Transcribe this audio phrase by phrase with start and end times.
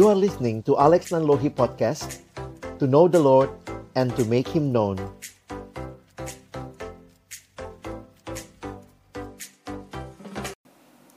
[0.00, 2.24] You are listening to Alex Nanlohi Podcast
[2.80, 3.52] To know the Lord
[3.92, 4.96] and to make Him known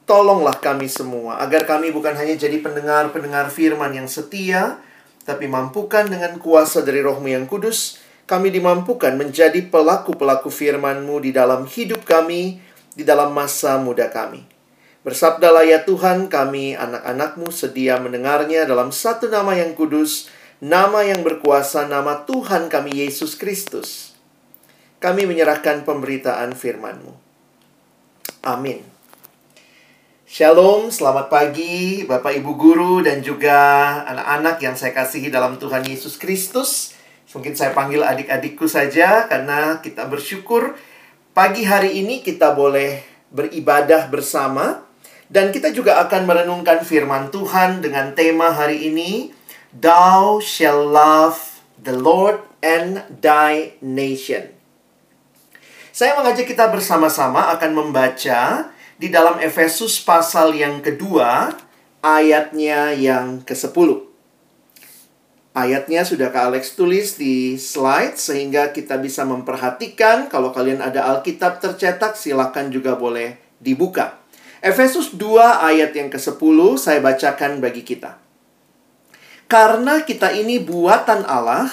[0.04, 4.84] Tolonglah kami semua agar kami bukan hanya jadi pendengar-pendengar firman yang setia,
[5.24, 11.64] tapi mampukan dengan kuasa dari rohmu yang kudus, kami dimampukan menjadi pelaku-pelaku firman-Mu di dalam
[11.72, 12.60] hidup kami,
[12.92, 14.53] di dalam masa muda kami.
[15.04, 20.32] Bersabdalah ya Tuhan, kami anak-anakmu sedia mendengarnya dalam satu nama yang kudus,
[20.64, 24.16] nama yang berkuasa, nama Tuhan kami Yesus Kristus.
[25.04, 27.12] Kami menyerahkan pemberitaan firman-Mu.
[28.48, 28.80] Amin.
[30.24, 33.60] Shalom, selamat pagi Bapak Ibu Guru dan juga
[34.08, 36.96] anak-anak yang saya kasihi dalam Tuhan Yesus Kristus.
[37.36, 40.80] Mungkin saya panggil adik-adikku saja karena kita bersyukur
[41.36, 43.04] pagi hari ini kita boleh
[43.36, 44.93] beribadah bersama
[45.34, 49.34] dan kita juga akan merenungkan firman Tuhan dengan tema hari ini
[49.74, 54.54] Thou shall love the Lord and thy nation.
[55.90, 58.70] Saya mengajak kita bersama-sama akan membaca
[59.02, 61.50] di dalam Efesus pasal yang kedua,
[62.06, 64.06] ayatnya yang ke-10.
[65.58, 70.30] Ayatnya sudah Kak Alex tulis di slide sehingga kita bisa memperhatikan.
[70.30, 74.23] Kalau kalian ada Alkitab tercetak, silakan juga boleh dibuka.
[74.64, 78.16] Efesus 2 ayat yang ke-10 saya bacakan bagi kita.
[79.52, 81.68] Karena kita ini buatan Allah,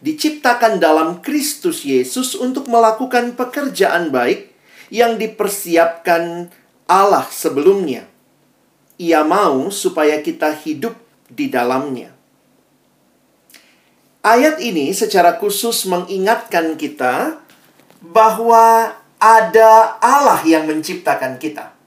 [0.00, 4.56] diciptakan dalam Kristus Yesus untuk melakukan pekerjaan baik
[4.88, 6.48] yang dipersiapkan
[6.88, 8.08] Allah sebelumnya.
[8.96, 10.96] Ia mau supaya kita hidup
[11.28, 12.16] di dalamnya.
[14.24, 17.36] Ayat ini secara khusus mengingatkan kita
[18.00, 21.79] bahwa ada Allah yang menciptakan kita.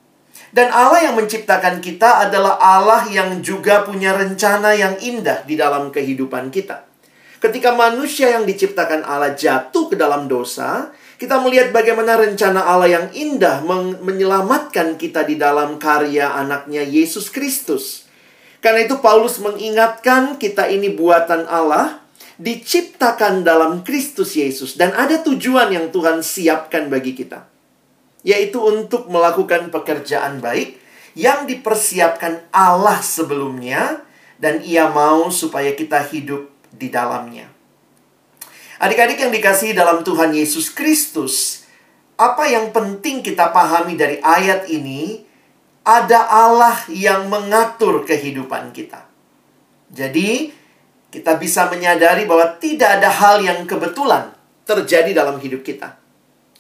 [0.54, 5.90] Dan Allah yang menciptakan kita adalah Allah yang juga punya rencana yang indah di dalam
[5.90, 6.86] kehidupan kita.
[7.42, 13.08] Ketika manusia yang diciptakan Allah jatuh ke dalam dosa, kita melihat bagaimana rencana Allah yang
[13.18, 13.66] indah
[14.00, 18.06] menyelamatkan kita di dalam karya anaknya Yesus Kristus.
[18.62, 22.00] Karena itu Paulus mengingatkan kita ini buatan Allah,
[22.38, 24.78] diciptakan dalam Kristus Yesus.
[24.78, 27.53] Dan ada tujuan yang Tuhan siapkan bagi kita.
[28.24, 30.80] Yaitu untuk melakukan pekerjaan baik
[31.14, 34.04] yang dipersiapkan Allah sebelumnya.
[34.40, 37.48] Dan ia mau supaya kita hidup di dalamnya.
[38.84, 41.64] Adik-adik yang dikasihi dalam Tuhan Yesus Kristus,
[42.20, 45.24] apa yang penting kita pahami dari ayat ini?
[45.84, 49.08] Ada Allah yang mengatur kehidupan kita.
[49.92, 50.52] Jadi,
[51.12, 54.32] kita bisa menyadari bahwa tidak ada hal yang kebetulan
[54.64, 56.03] terjadi dalam hidup kita.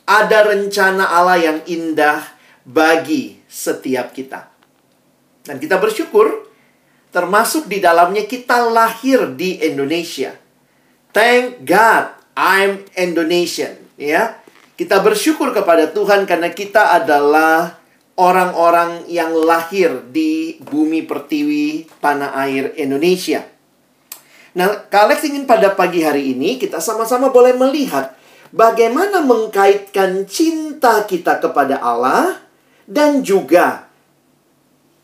[0.04, 2.20] Ada rencana Allah yang indah
[2.68, 4.52] bagi setiap kita.
[5.44, 6.48] Dan kita bersyukur,
[7.12, 10.36] termasuk di dalamnya kita lahir di Indonesia.
[11.14, 14.40] Thank God I'm Indonesian, ya.
[14.74, 17.78] Kita bersyukur kepada Tuhan karena kita adalah
[18.18, 23.46] orang-orang yang lahir di bumi pertiwi tanah air Indonesia.
[24.54, 28.14] Nah, Kalex ingin pada pagi hari ini kita sama-sama boleh melihat
[28.54, 32.38] bagaimana mengkaitkan cinta kita kepada Allah
[32.86, 33.90] dan juga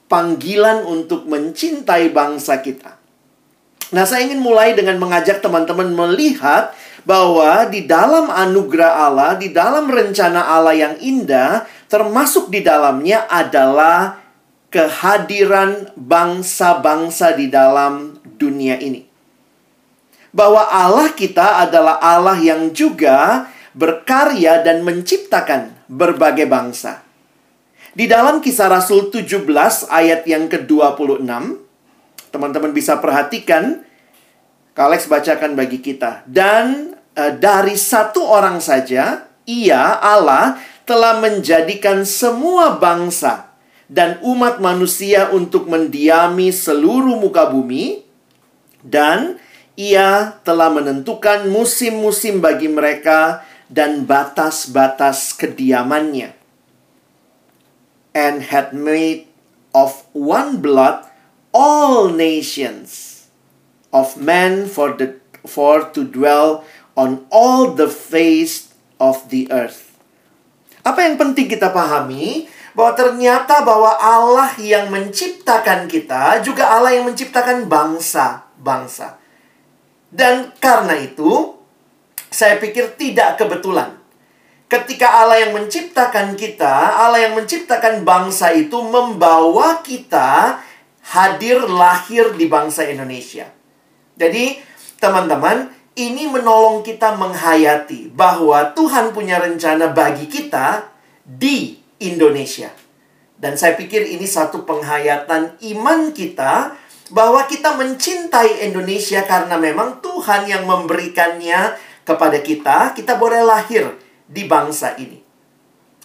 [0.05, 3.01] panggilan untuk mencintai bangsa kita.
[3.89, 6.77] Nah, saya ingin mulai dengan mengajak teman-teman melihat
[7.09, 14.21] bahwa di dalam anugerah Allah, di dalam rencana Allah yang indah, termasuk di dalamnya adalah
[14.69, 19.08] kehadiran bangsa-bangsa di dalam dunia ini.
[20.29, 27.01] Bahwa Allah kita adalah Allah yang juga berkarya dan menciptakan berbagai bangsa.
[27.93, 29.49] Di dalam kisah Rasul 17
[29.89, 31.25] ayat yang ke-26,
[32.29, 33.85] Teman-teman bisa perhatikan.
[34.77, 36.23] Kalex bacakan bagi kita.
[36.23, 40.55] Dan e, dari satu orang saja, ia, Allah,
[40.87, 43.51] telah menjadikan semua bangsa
[43.89, 48.05] dan umat manusia untuk mendiami seluruh muka bumi.
[48.79, 49.35] Dan
[49.79, 56.35] ia telah menentukan musim-musim bagi mereka dan batas-batas kediamannya.
[58.11, 59.31] And had made
[59.71, 61.07] of one blood
[61.55, 63.23] all nations
[63.95, 65.15] of men for the
[65.47, 66.67] for to dwell
[66.99, 69.95] on all the face of the earth.
[70.83, 77.07] Apa yang penting kita pahami bahwa ternyata bahwa Allah yang menciptakan kita juga Allah yang
[77.07, 79.18] menciptakan bangsa-bangsa.
[80.09, 81.53] Dan karena itu
[82.29, 83.99] saya pikir tidak kebetulan
[84.69, 86.69] ketika Allah yang menciptakan kita,
[87.01, 90.61] Allah yang menciptakan bangsa itu membawa kita
[91.09, 93.49] hadir lahir di bangsa Indonesia.
[94.13, 94.61] Jadi,
[95.01, 100.85] teman-teman, ini menolong kita menghayati bahwa Tuhan punya rencana bagi kita
[101.25, 102.69] di Indonesia.
[103.39, 106.77] Dan saya pikir ini satu penghayatan iman kita
[107.09, 111.73] bahwa kita mencintai Indonesia karena memang Tuhan yang memberikannya
[112.05, 113.97] kepada kita, kita boleh lahir
[114.29, 115.17] di bangsa ini.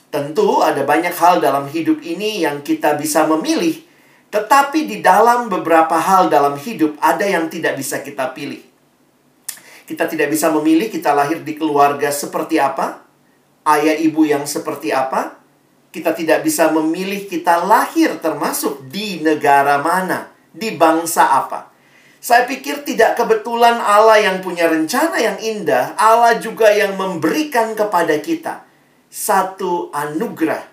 [0.08, 3.84] Tentu ada banyak hal dalam hidup ini yang kita bisa memilih,
[4.32, 8.62] tetapi di dalam beberapa hal dalam hidup ada yang tidak bisa kita pilih.
[9.84, 13.04] Kita tidak bisa memilih kita lahir di keluarga seperti apa,
[13.68, 15.36] ayah ibu yang seperti apa.
[15.92, 21.74] Kita tidak bisa memilih kita lahir termasuk di negara mana di bangsa apa.
[22.24, 28.16] Saya pikir tidak kebetulan Allah yang punya rencana yang indah, Allah juga yang memberikan kepada
[28.22, 28.64] kita
[29.12, 30.72] satu anugerah.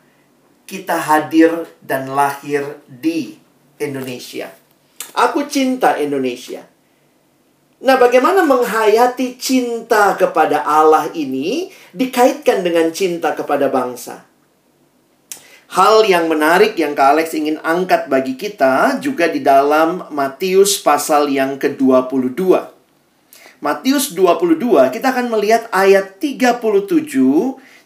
[0.64, 3.36] Kita hadir dan lahir di
[3.76, 4.48] Indonesia.
[5.12, 6.64] Aku cinta Indonesia.
[7.84, 14.31] Nah, bagaimana menghayati cinta kepada Allah ini dikaitkan dengan cinta kepada bangsa?
[15.72, 21.32] Hal yang menarik yang Kak Alex ingin angkat bagi kita juga di dalam Matius pasal
[21.32, 22.44] yang ke-22.
[23.64, 26.60] Matius 22 kita akan melihat ayat 37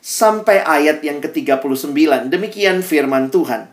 [0.01, 2.25] sampai ayat yang ke-39.
[2.25, 3.69] Demikian firman Tuhan.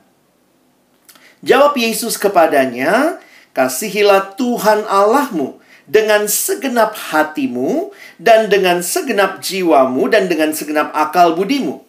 [1.40, 3.16] Jawab Yesus kepadanya,
[3.56, 5.56] "Kasihilah Tuhan Allahmu
[5.88, 11.80] dengan segenap hatimu dan dengan segenap jiwamu dan dengan segenap akal budimu."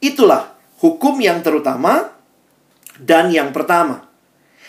[0.00, 2.14] Itulah hukum yang terutama
[2.98, 4.06] dan yang pertama.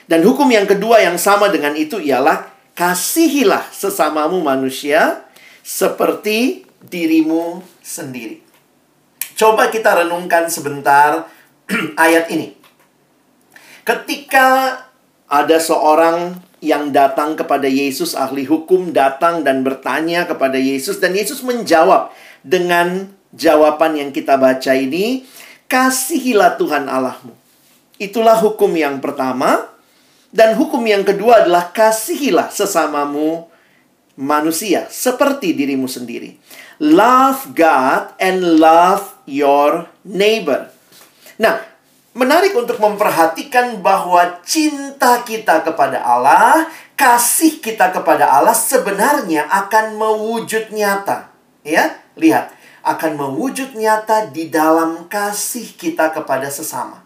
[0.05, 2.45] Dan hukum yang kedua yang sama dengan itu ialah
[2.77, 5.25] kasihilah sesamamu manusia
[5.65, 8.45] seperti dirimu sendiri.
[9.33, 11.25] Coba kita renungkan sebentar
[12.05, 12.53] ayat ini.
[13.81, 14.79] Ketika
[15.25, 21.45] ada seorang yang datang kepada Yesus, ahli hukum datang dan bertanya kepada Yesus, dan Yesus
[21.45, 25.27] menjawab dengan jawaban yang kita baca ini,
[25.65, 27.33] Kasihilah Tuhan Allahmu.
[27.97, 29.71] Itulah hukum yang pertama.
[30.35, 33.47] Dan hukum yang kedua adalah kasihilah sesamamu
[34.19, 36.35] manusia seperti dirimu sendiri.
[36.83, 40.67] Love God and love your neighbor.
[41.39, 41.63] Nah,
[42.11, 46.67] menarik untuk memperhatikan bahwa cinta kita kepada Allah,
[46.99, 51.31] kasih kita kepada Allah sebenarnya akan mewujud nyata.
[51.63, 52.54] Ya, lihat
[52.85, 57.01] akan mewujud nyata di dalam kasih kita kepada sesama.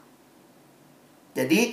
[1.32, 1.72] Jadi,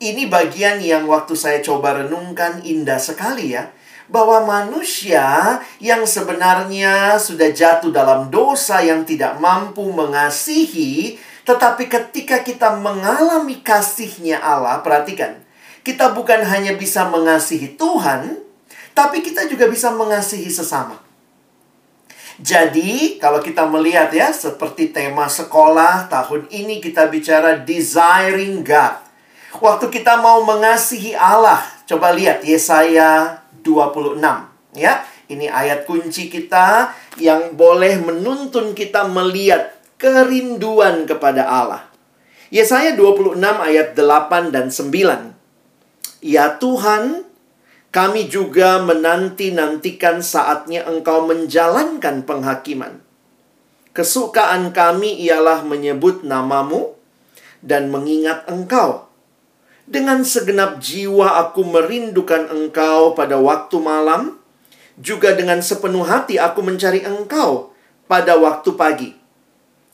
[0.00, 3.68] ini bagian yang waktu saya coba renungkan indah sekali ya.
[4.08, 12.76] Bahwa manusia yang sebenarnya sudah jatuh dalam dosa yang tidak mampu mengasihi, tetapi ketika kita
[12.80, 15.44] mengalami kasihnya Allah, perhatikan,
[15.84, 18.42] kita bukan hanya bisa mengasihi Tuhan,
[18.92, 21.11] tapi kita juga bisa mengasihi sesama.
[22.40, 28.96] Jadi, kalau kita melihat ya, seperti tema sekolah tahun ini kita bicara desiring God.
[29.60, 34.18] Waktu kita mau mengasihi Allah, coba lihat Yesaya 26
[34.76, 35.04] ya.
[35.28, 41.88] Ini ayat kunci kita yang boleh menuntun kita melihat kerinduan kepada Allah.
[42.52, 45.32] Yesaya 26 ayat 8 dan 9.
[46.20, 47.24] Ya Tuhan,
[47.92, 53.04] kami juga menanti-nantikan saatnya engkau menjalankan penghakiman.
[53.92, 56.96] Kesukaan kami ialah menyebut namamu
[57.60, 59.12] dan mengingat engkau.
[59.84, 64.40] Dengan segenap jiwa aku merindukan engkau pada waktu malam,
[64.96, 67.76] juga dengan sepenuh hati aku mencari engkau
[68.08, 69.10] pada waktu pagi.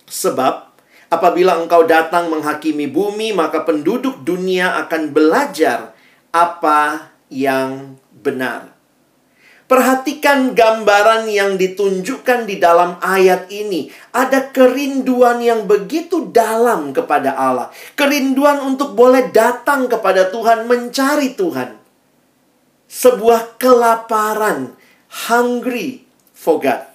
[0.07, 0.71] Sebab
[1.11, 5.99] apabila engkau datang menghakimi bumi, maka penduduk dunia akan belajar
[6.31, 8.77] apa yang benar.
[9.69, 13.93] Perhatikan gambaran yang ditunjukkan di dalam ayat ini.
[14.17, 17.69] Ada kerinduan yang begitu dalam kepada Allah.
[17.93, 21.77] Kerinduan untuk boleh datang kepada Tuhan, mencari Tuhan.
[22.89, 24.73] Sebuah kelaparan,
[25.29, 26.01] hungry
[26.33, 26.89] for God.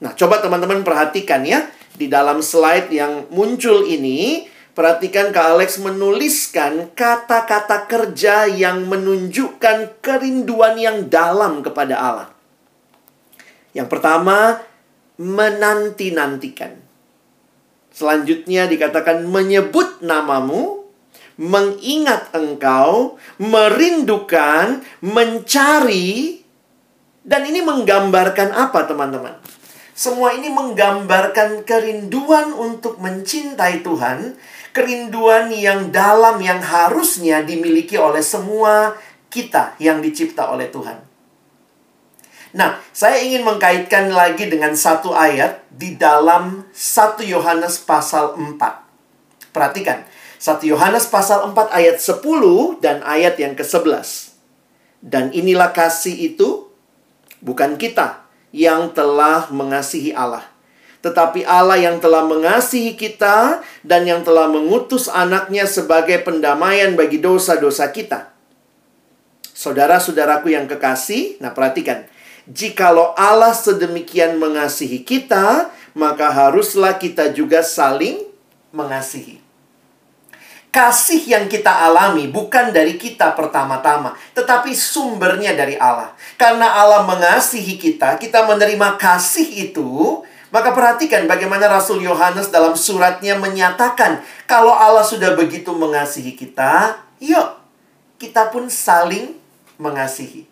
[0.00, 1.68] Nah, coba teman-teman perhatikan ya.
[1.92, 10.80] Di dalam slide yang muncul ini, Perhatikan Kak Alex menuliskan kata-kata kerja yang menunjukkan kerinduan
[10.80, 12.28] yang dalam kepada Allah.
[13.76, 14.64] Yang pertama,
[15.20, 16.80] menanti-nantikan.
[17.92, 20.88] Selanjutnya dikatakan menyebut namamu,
[21.36, 26.40] mengingat engkau, merindukan, mencari,
[27.28, 29.36] dan ini menggambarkan apa teman-teman?
[29.92, 34.40] Semua ini menggambarkan kerinduan untuk mencintai Tuhan,
[34.72, 38.96] kerinduan yang dalam yang harusnya dimiliki oleh semua
[39.28, 41.12] kita yang dicipta oleh Tuhan.
[42.52, 49.56] Nah, saya ingin mengkaitkan lagi dengan satu ayat di dalam 1 Yohanes pasal 4.
[49.56, 50.04] Perhatikan,
[50.36, 52.20] 1 Yohanes pasal 4 ayat 10
[52.84, 54.36] dan ayat yang ke-11.
[55.00, 56.68] Dan inilah kasih itu
[57.40, 58.20] bukan kita
[58.52, 60.51] yang telah mengasihi Allah.
[61.02, 67.90] Tetapi Allah yang telah mengasihi kita dan yang telah mengutus anaknya sebagai pendamaian bagi dosa-dosa
[67.90, 68.30] kita.
[69.50, 72.06] Saudara-saudaraku yang kekasih, nah perhatikan.
[72.46, 78.22] Jikalau Allah sedemikian mengasihi kita, maka haruslah kita juga saling
[78.70, 79.42] mengasihi
[80.72, 86.16] kasih yang kita alami bukan dari kita pertama-tama, tetapi sumbernya dari Allah.
[86.40, 93.40] Karena Allah mengasihi kita, kita menerima kasih itu, maka perhatikan bagaimana Rasul Yohanes dalam suratnya
[93.40, 97.56] menyatakan, kalau Allah sudah begitu mengasihi kita, yuk
[98.20, 99.32] kita pun saling
[99.80, 100.44] mengasihi.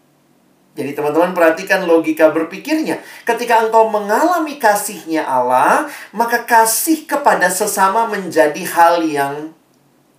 [0.73, 3.05] Jadi teman-teman perhatikan logika berpikirnya.
[3.29, 9.53] Ketika engkau mengalami kasihnya Allah, maka kasih kepada sesama menjadi hal yang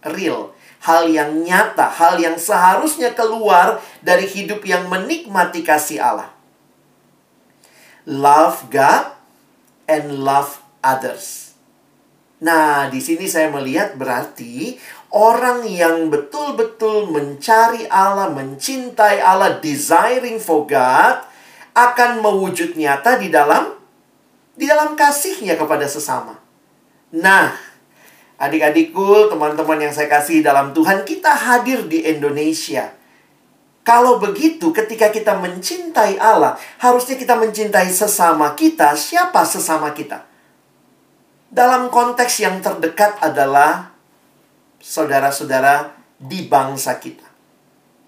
[0.06, 0.54] real,
[0.86, 6.30] hal yang nyata, hal yang seharusnya keluar dari hidup yang menikmati kasih Allah.
[8.06, 9.21] Love God
[9.86, 11.54] and love others.
[12.42, 14.82] Nah, di sini saya melihat berarti
[15.14, 21.22] orang yang betul-betul mencari Allah, mencintai Allah, desiring for God
[21.78, 23.78] akan mewujud nyata di dalam
[24.58, 26.36] di dalam kasihnya kepada sesama.
[27.14, 27.72] Nah,
[28.42, 32.90] Adik-adikku, teman-teman yang saya kasih dalam Tuhan, kita hadir di Indonesia.
[33.82, 38.94] Kalau begitu, ketika kita mencintai Allah, harusnya kita mencintai sesama kita.
[38.94, 40.22] Siapa sesama kita?
[41.50, 43.92] Dalam konteks yang terdekat adalah
[44.78, 47.26] saudara-saudara di bangsa kita.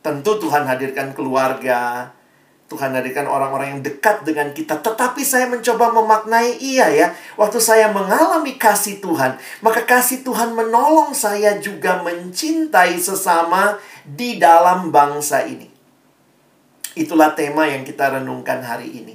[0.06, 2.14] Tentu Tuhan hadirkan keluarga,
[2.74, 4.82] Tuhan hadirkan orang-orang yang dekat dengan kita.
[4.82, 7.08] Tetapi saya mencoba memaknai iya ya.
[7.38, 14.90] Waktu saya mengalami kasih Tuhan, maka kasih Tuhan menolong saya juga mencintai sesama di dalam
[14.90, 15.70] bangsa ini.
[16.98, 19.14] Itulah tema yang kita renungkan hari ini.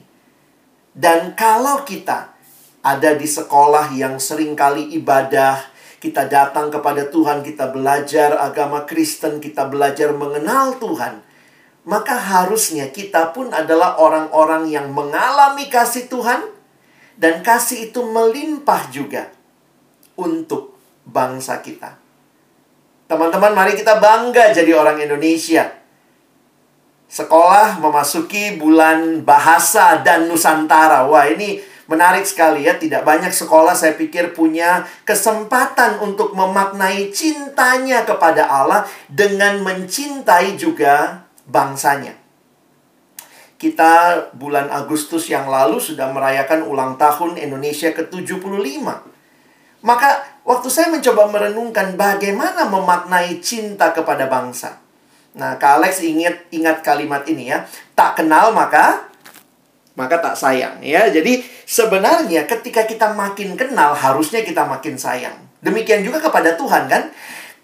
[0.94, 2.38] Dan kalau kita
[2.86, 5.58] ada di sekolah yang sering kali ibadah,
[5.98, 11.27] kita datang kepada Tuhan, kita belajar agama Kristen, kita belajar mengenal Tuhan
[11.88, 16.44] maka harusnya kita pun adalah orang-orang yang mengalami kasih Tuhan
[17.16, 19.32] dan kasih itu melimpah juga
[20.20, 20.76] untuk
[21.08, 21.96] bangsa kita.
[23.08, 25.80] Teman-teman, mari kita bangga jadi orang Indonesia.
[27.08, 31.08] Sekolah memasuki bulan bahasa dan Nusantara.
[31.08, 31.56] Wah, ini
[31.88, 32.76] menarik sekali ya.
[32.76, 41.27] Tidak banyak sekolah saya pikir punya kesempatan untuk memaknai cintanya kepada Allah dengan mencintai juga
[41.48, 42.14] bangsanya.
[43.58, 48.86] Kita bulan Agustus yang lalu sudah merayakan ulang tahun Indonesia ke-75.
[49.82, 54.78] Maka waktu saya mencoba merenungkan bagaimana memaknai cinta kepada bangsa.
[55.34, 57.66] Nah, Kak Alex ingat ingat kalimat ini ya.
[57.98, 59.10] Tak kenal maka
[59.98, 61.10] maka tak sayang ya.
[61.10, 65.34] Jadi sebenarnya ketika kita makin kenal harusnya kita makin sayang.
[65.58, 67.10] Demikian juga kepada Tuhan kan?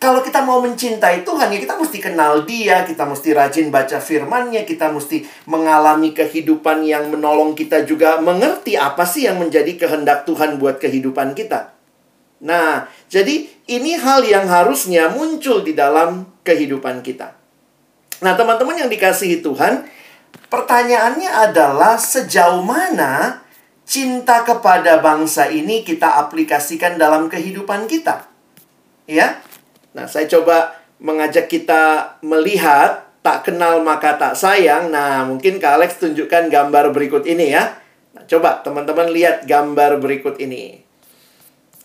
[0.03, 4.69] Kalau kita mau mencintai Tuhan, ya kita mesti kenal Dia, kita mesti rajin baca firman-Nya,
[4.69, 10.61] kita mesti mengalami kehidupan yang menolong kita juga mengerti apa sih yang menjadi kehendak Tuhan
[10.61, 11.73] buat kehidupan kita.
[12.45, 17.33] Nah, jadi ini hal yang harusnya muncul di dalam kehidupan kita.
[18.21, 19.89] Nah, teman-teman yang dikasihi Tuhan,
[20.53, 23.41] pertanyaannya adalah sejauh mana
[23.89, 28.29] cinta kepada bangsa ini kita aplikasikan dalam kehidupan kita.
[29.05, 29.41] Ya,
[29.95, 34.91] Nah, saya coba mengajak kita melihat tak kenal maka tak sayang.
[34.93, 37.79] Nah, mungkin Kak Alex tunjukkan gambar berikut ini ya.
[38.13, 40.83] Nah, coba teman-teman lihat gambar berikut ini.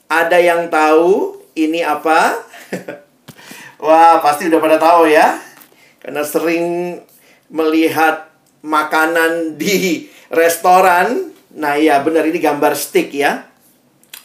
[0.10, 2.34] Ada yang tahu ini apa?
[3.86, 5.39] Wah, pasti udah pada tahu ya.
[6.01, 6.98] Karena sering
[7.48, 8.28] melihat
[8.66, 11.32] makanan di restoran.
[11.56, 13.46] Nah, iya benar ini gambar stick ya.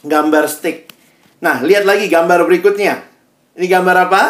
[0.03, 0.89] Gambar stick.
[1.39, 3.14] Nah, lihat lagi gambar berikutnya.
[3.55, 4.23] Ini gambar apa?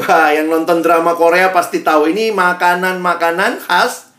[0.00, 4.14] Wah, yang nonton drama Korea pasti tahu ini makanan-makanan khas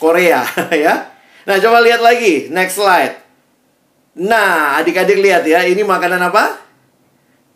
[0.00, 0.42] Korea
[0.74, 1.14] ya.
[1.46, 3.22] Nah, coba lihat lagi, next slide.
[4.18, 6.58] Nah, adik-adik lihat ya, ini makanan apa?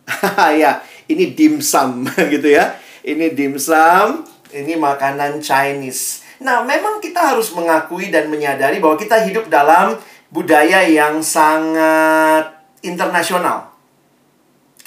[0.61, 0.79] ya,
[1.11, 2.79] ini dimsum gitu ya.
[3.03, 4.23] Ini dimsum,
[4.55, 6.23] ini makanan Chinese.
[6.39, 9.99] Nah, memang kita harus mengakui dan menyadari bahwa kita hidup dalam
[10.31, 12.47] budaya yang sangat
[12.83, 13.76] internasional.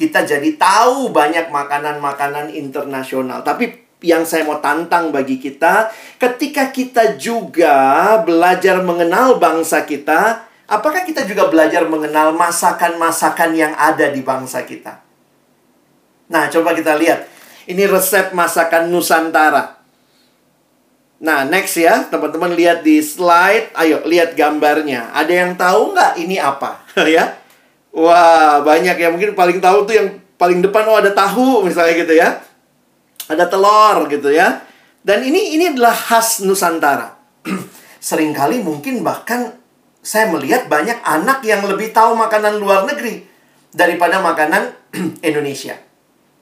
[0.01, 7.21] Kita jadi tahu banyak makanan-makanan internasional, tapi yang saya mau tantang bagi kita, ketika kita
[7.21, 14.65] juga belajar mengenal bangsa kita, apakah kita juga belajar mengenal masakan-masakan yang ada di bangsa
[14.65, 15.05] kita?
[16.31, 17.29] Nah, coba kita lihat.
[17.69, 19.85] Ini resep masakan Nusantara.
[21.21, 23.77] Nah, next ya, teman-teman lihat di slide.
[23.77, 25.13] Ayo, lihat gambarnya.
[25.13, 26.81] Ada yang tahu nggak ini apa?
[27.05, 27.37] ya.
[27.91, 29.09] Wah, banyak ya.
[29.11, 32.41] Mungkin paling tahu tuh yang paling depan, oh ada tahu misalnya gitu ya
[33.31, 34.67] ada telur gitu ya.
[35.01, 37.15] Dan ini ini adalah khas Nusantara.
[38.11, 39.55] Seringkali mungkin bahkan
[40.03, 43.25] saya melihat banyak anak yang lebih tahu makanan luar negeri
[43.71, 44.75] daripada makanan
[45.29, 45.79] Indonesia.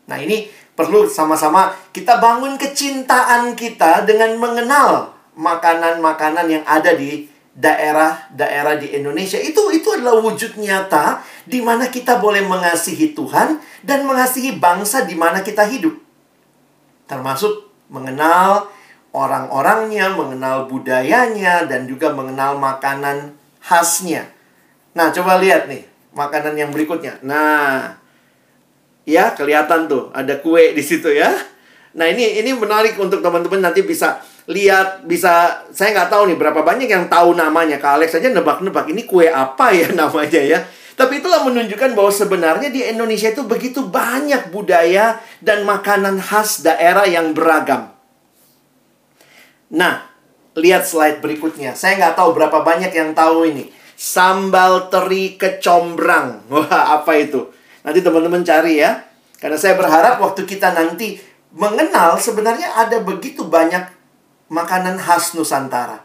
[0.08, 7.28] Nah, ini perlu sama-sama kita bangun kecintaan kita dengan mengenal makanan-makanan yang ada di
[7.58, 9.34] daerah-daerah di Indonesia.
[9.34, 15.18] Itu itu adalah wujud nyata di mana kita boleh mengasihi Tuhan dan mengasihi bangsa di
[15.18, 15.98] mana kita hidup
[17.10, 18.68] termasuk mengenal
[19.16, 23.34] orang-orangnya, mengenal budayanya, dan juga mengenal makanan
[23.64, 24.28] khasnya.
[24.92, 27.16] Nah, coba lihat nih makanan yang berikutnya.
[27.24, 27.96] Nah,
[29.08, 31.32] ya kelihatan tuh ada kue di situ ya.
[31.96, 36.64] Nah ini ini menarik untuk teman-teman nanti bisa lihat bisa saya nggak tahu nih berapa
[36.64, 37.76] banyak yang tahu namanya.
[37.76, 40.58] Kak Alex saja nebak-nebak ini kue apa ya namanya ya.
[40.98, 47.06] Tapi itulah menunjukkan bahwa sebenarnya di Indonesia itu begitu banyak budaya dan makanan khas daerah
[47.06, 47.94] yang beragam.
[49.70, 50.10] Nah,
[50.58, 51.78] lihat slide berikutnya.
[51.78, 53.70] Saya nggak tahu berapa banyak yang tahu ini.
[53.94, 56.42] Sambal teri kecombrang.
[56.50, 57.46] Wah, apa itu?
[57.86, 59.06] Nanti teman-teman cari ya.
[59.38, 61.14] Karena saya berharap waktu kita nanti
[61.54, 63.97] mengenal sebenarnya ada begitu banyak
[64.48, 66.04] makanan khas Nusantara.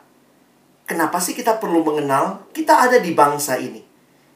[0.87, 2.43] Kenapa sih kita perlu mengenal?
[2.51, 3.93] Kita ada di bangsa ini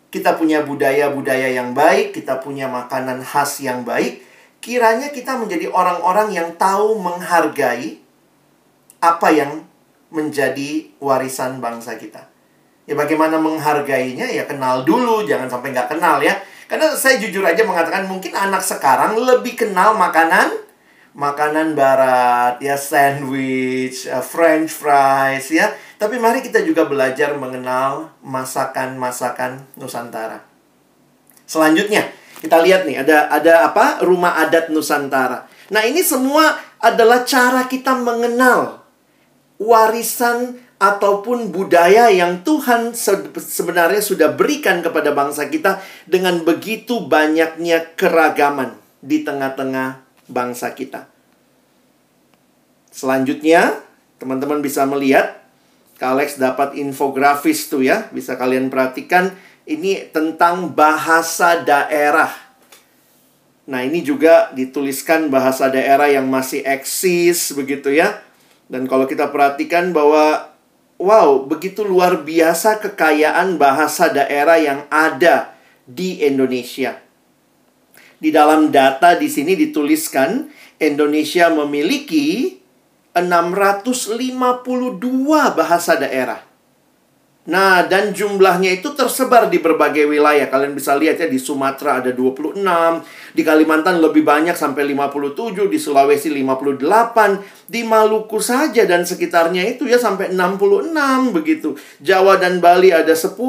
[0.07, 4.23] kita punya budaya-budaya yang baik, kita punya makanan khas yang baik,
[4.63, 7.99] kiranya kita menjadi orang-orang yang tahu menghargai
[9.03, 9.67] apa yang
[10.07, 12.23] menjadi warisan bangsa kita.
[12.87, 16.39] Ya bagaimana menghargainya ya kenal dulu, jangan sampai nggak kenal ya.
[16.71, 20.51] Karena saya jujur aja mengatakan mungkin anak sekarang lebih kenal makanan
[21.17, 29.65] makanan barat, ya sandwich, uh, french fries ya tapi mari kita juga belajar mengenal masakan-masakan
[29.81, 30.45] Nusantara.
[31.49, 32.05] Selanjutnya,
[32.37, 34.05] kita lihat nih ada ada apa?
[34.05, 35.49] Rumah adat Nusantara.
[35.73, 38.85] Nah, ini semua adalah cara kita mengenal
[39.57, 42.93] warisan ataupun budaya yang Tuhan
[43.33, 51.07] sebenarnya sudah berikan kepada bangsa kita dengan begitu banyaknya keragaman di tengah-tengah bangsa kita.
[52.91, 53.83] Selanjutnya,
[54.21, 55.37] teman-teman bisa melihat
[55.97, 59.33] Kalex dapat infografis tuh ya, bisa kalian perhatikan
[59.65, 62.29] ini tentang bahasa daerah.
[63.67, 68.23] Nah, ini juga dituliskan bahasa daerah yang masih eksis begitu ya.
[68.71, 70.53] Dan kalau kita perhatikan bahwa
[71.01, 77.06] wow, begitu luar biasa kekayaan bahasa daerah yang ada di Indonesia.
[78.17, 80.49] Di dalam data di sini dituliskan
[80.81, 82.57] Indonesia memiliki
[83.13, 84.97] 652
[85.53, 86.46] bahasa daerah.
[87.47, 90.51] Nah, dan jumlahnya itu tersebar di berbagai wilayah.
[90.51, 92.59] Kalian bisa lihat ya, di Sumatera ada 26,
[93.31, 99.87] di Kalimantan lebih banyak sampai 57, di Sulawesi 58, di Maluku saja dan sekitarnya itu
[99.87, 101.79] ya sampai 66 begitu.
[102.03, 103.39] Jawa dan Bali ada 10.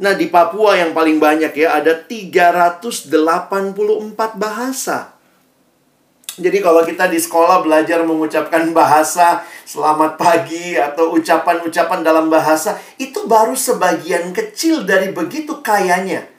[0.00, 3.12] Nah, di Papua yang paling banyak ya ada 384
[4.40, 5.17] bahasa.
[6.38, 13.26] Jadi kalau kita di sekolah belajar mengucapkan bahasa selamat pagi atau ucapan-ucapan dalam bahasa, itu
[13.26, 16.30] baru sebagian kecil dari begitu kayanya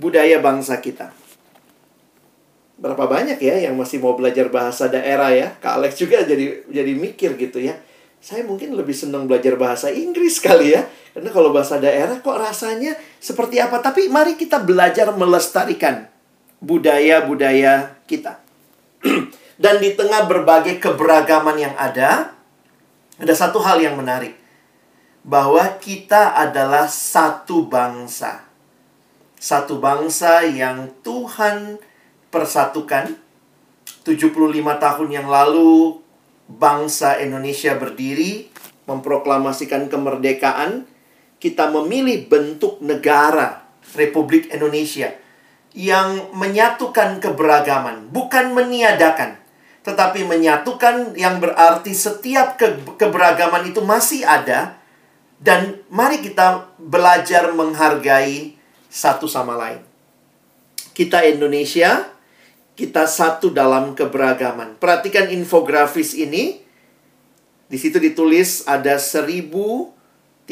[0.00, 1.12] budaya bangsa kita.
[2.80, 5.52] Berapa banyak ya yang masih mau belajar bahasa daerah ya?
[5.60, 7.76] Kak Alex juga jadi jadi mikir gitu ya.
[8.24, 10.88] Saya mungkin lebih senang belajar bahasa Inggris kali ya.
[11.12, 13.84] Karena kalau bahasa daerah kok rasanya seperti apa?
[13.84, 16.08] Tapi mari kita belajar melestarikan
[16.64, 18.43] budaya-budaya kita.
[19.64, 22.36] Dan di tengah berbagai keberagaman yang ada,
[23.16, 24.36] ada satu hal yang menarik.
[25.24, 28.44] Bahwa kita adalah satu bangsa.
[29.40, 31.80] Satu bangsa yang Tuhan
[32.28, 33.16] persatukan.
[34.04, 34.36] 75
[34.76, 35.96] tahun yang lalu,
[36.44, 38.52] bangsa Indonesia berdiri,
[38.84, 40.84] memproklamasikan kemerdekaan.
[41.40, 43.64] Kita memilih bentuk negara
[43.96, 45.08] Republik Indonesia
[45.72, 49.43] yang menyatukan keberagaman, bukan meniadakan
[49.84, 54.80] tetapi menyatukan yang berarti setiap ke keberagaman itu masih ada
[55.36, 58.56] dan mari kita belajar menghargai
[58.88, 59.84] satu sama lain.
[60.96, 62.08] Kita Indonesia,
[62.72, 64.80] kita satu dalam keberagaman.
[64.80, 66.64] Perhatikan infografis ini.
[67.68, 70.46] Di situ ditulis ada 1340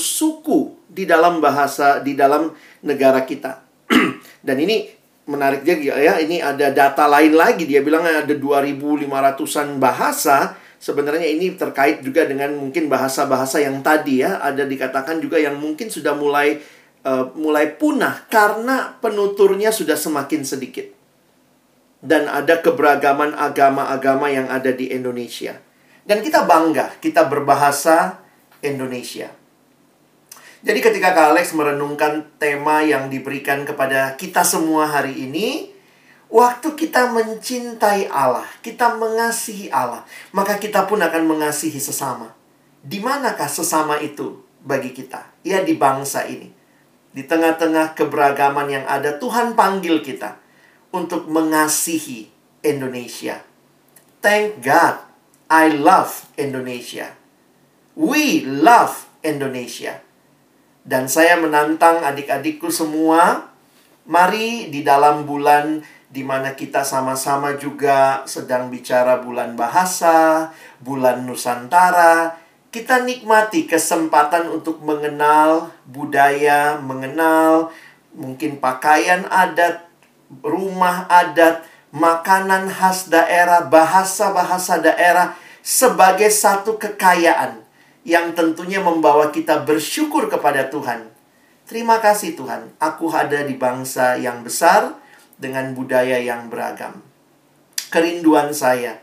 [0.00, 2.50] suku di dalam bahasa di dalam
[2.82, 3.60] negara kita.
[4.46, 6.18] dan ini menarik juga ya.
[6.18, 7.66] Ini ada data lain lagi.
[7.68, 10.58] Dia bilang ada 2.500-an bahasa.
[10.82, 14.42] Sebenarnya ini terkait juga dengan mungkin bahasa-bahasa yang tadi ya.
[14.42, 16.58] Ada dikatakan juga yang mungkin sudah mulai
[17.06, 20.90] uh, mulai punah karena penuturnya sudah semakin sedikit.
[22.02, 25.54] Dan ada keberagaman agama-agama yang ada di Indonesia.
[26.02, 28.18] Dan kita bangga, kita berbahasa
[28.58, 29.41] Indonesia.
[30.62, 35.74] Jadi ketika Kak Alex merenungkan tema yang diberikan kepada kita semua hari ini,
[36.30, 42.30] waktu kita mencintai Allah, kita mengasihi Allah, maka kita pun akan mengasihi sesama.
[42.78, 45.34] Di manakah sesama itu bagi kita?
[45.42, 46.54] Ya di bangsa ini.
[47.10, 50.38] Di tengah-tengah keberagaman yang ada, Tuhan panggil kita
[50.94, 52.30] untuk mengasihi
[52.62, 53.42] Indonesia.
[54.22, 55.02] Thank God,
[55.50, 57.18] I love Indonesia.
[57.98, 60.11] We love Indonesia.
[60.82, 63.46] Dan saya menantang adik-adikku semua,
[64.02, 65.78] mari di dalam bulan
[66.12, 70.50] di mana kita sama-sama juga sedang bicara bulan bahasa,
[70.82, 72.36] bulan Nusantara,
[72.68, 77.72] kita nikmati kesempatan untuk mengenal budaya, mengenal
[78.12, 79.88] mungkin pakaian adat,
[80.44, 81.64] rumah adat,
[81.94, 87.61] makanan khas daerah, bahasa-bahasa daerah sebagai satu kekayaan
[88.02, 91.10] yang tentunya membawa kita bersyukur kepada Tuhan.
[91.66, 94.98] Terima kasih Tuhan, aku ada di bangsa yang besar
[95.38, 97.00] dengan budaya yang beragam.
[97.88, 98.98] Kerinduan saya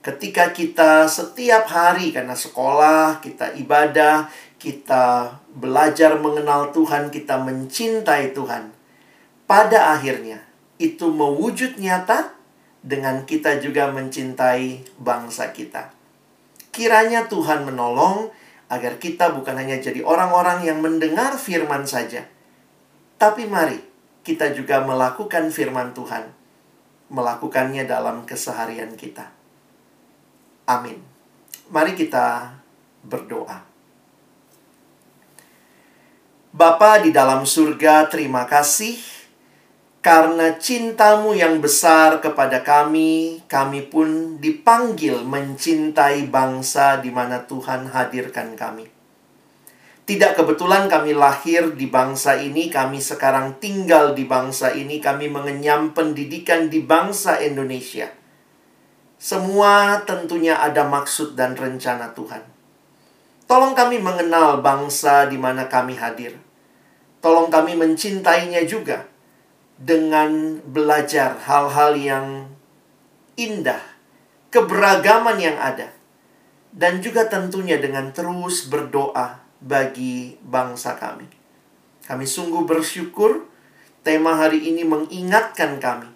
[0.00, 8.72] ketika kita setiap hari karena sekolah, kita ibadah, kita belajar mengenal Tuhan, kita mencintai Tuhan.
[9.44, 10.44] Pada akhirnya
[10.80, 12.32] itu mewujud nyata
[12.80, 15.92] dengan kita juga mencintai bangsa kita.
[16.72, 18.32] Kiranya Tuhan menolong
[18.70, 22.22] agar kita bukan hanya jadi orang-orang yang mendengar firman saja,
[23.18, 23.82] tapi mari
[24.22, 26.30] kita juga melakukan firman Tuhan,
[27.10, 29.34] melakukannya dalam keseharian kita.
[30.70, 31.02] Amin.
[31.74, 32.54] Mari kita
[33.02, 33.66] berdoa.
[36.50, 39.19] Bapa di dalam surga, terima kasih
[40.00, 48.56] karena cintamu yang besar kepada kami, kami pun dipanggil mencintai bangsa di mana Tuhan hadirkan
[48.56, 48.88] kami.
[50.08, 55.92] Tidak kebetulan kami lahir di bangsa ini, kami sekarang tinggal di bangsa ini, kami mengenyam
[55.92, 58.08] pendidikan di bangsa Indonesia.
[59.20, 62.40] Semua tentunya ada maksud dan rencana Tuhan.
[63.44, 66.40] Tolong kami mengenal bangsa di mana kami hadir.
[67.20, 69.10] Tolong kami mencintainya juga
[69.80, 72.26] dengan belajar hal-hal yang
[73.40, 73.80] indah,
[74.52, 75.88] keberagaman yang ada,
[76.76, 81.24] dan juga tentunya dengan terus berdoa bagi bangsa kami.
[82.04, 83.48] Kami sungguh bersyukur
[84.04, 86.12] tema hari ini mengingatkan kami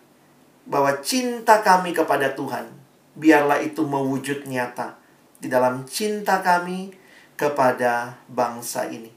[0.68, 2.68] bahwa cinta kami kepada Tuhan
[3.14, 4.96] biarlah itu mewujud nyata
[5.38, 6.92] di dalam cinta kami
[7.36, 9.12] kepada bangsa ini.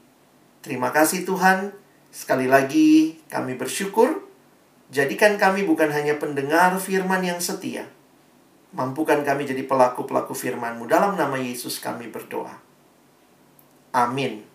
[0.60, 1.72] Terima kasih Tuhan.
[2.08, 4.27] Sekali lagi kami bersyukur
[4.88, 7.84] Jadikan kami bukan hanya pendengar firman yang setia.
[8.72, 10.88] Mampukan kami jadi pelaku-pelaku firman-Mu.
[10.88, 12.56] Dalam nama Yesus kami berdoa.
[13.92, 14.47] Amin.